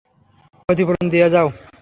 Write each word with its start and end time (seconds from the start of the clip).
ক্ষতিপূরণ 0.61 1.05
দিয়া 1.11 1.27
যাও। 1.29 1.47